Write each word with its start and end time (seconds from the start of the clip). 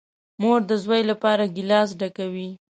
مور 0.41 0.59
ده 0.69 0.75
زوی 0.83 1.01
لپاره 1.11 1.45
گیلاس 1.55 1.89
ډکوي. 1.99 2.49